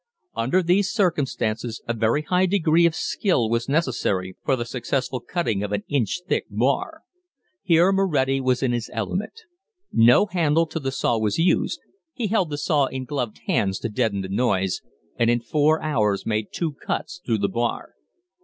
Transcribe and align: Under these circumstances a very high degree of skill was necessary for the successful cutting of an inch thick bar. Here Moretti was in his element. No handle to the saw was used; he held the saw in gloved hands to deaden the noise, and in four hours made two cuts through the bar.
Under 0.33 0.63
these 0.63 0.89
circumstances 0.91 1.79
a 1.87 1.93
very 1.93 2.23
high 2.23 2.47
degree 2.47 2.87
of 2.87 2.95
skill 2.95 3.47
was 3.51 3.69
necessary 3.69 4.35
for 4.43 4.55
the 4.55 4.65
successful 4.65 5.19
cutting 5.19 5.61
of 5.61 5.71
an 5.71 5.83
inch 5.87 6.21
thick 6.27 6.47
bar. 6.49 7.03
Here 7.61 7.91
Moretti 7.91 8.41
was 8.41 8.63
in 8.63 8.71
his 8.71 8.89
element. 8.93 9.41
No 9.91 10.25
handle 10.25 10.65
to 10.65 10.79
the 10.79 10.91
saw 10.91 11.19
was 11.19 11.37
used; 11.37 11.81
he 12.15 12.25
held 12.25 12.49
the 12.49 12.57
saw 12.57 12.87
in 12.87 13.05
gloved 13.05 13.41
hands 13.45 13.77
to 13.81 13.89
deaden 13.89 14.21
the 14.21 14.29
noise, 14.29 14.81
and 15.19 15.29
in 15.29 15.39
four 15.39 15.79
hours 15.83 16.25
made 16.25 16.47
two 16.51 16.73
cuts 16.73 17.21
through 17.23 17.37
the 17.37 17.47
bar. 17.47 17.93